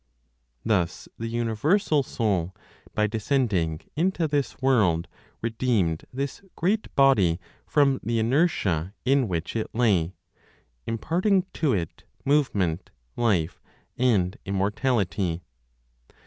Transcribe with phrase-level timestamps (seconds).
[0.65, 2.55] Thus the universal Soul,
[2.95, 5.07] by descending into this world
[5.43, 10.15] redeemed this great body from the inertia in which it lay,
[10.87, 13.61] imparting to it movement, life
[13.95, 15.43] and immortality.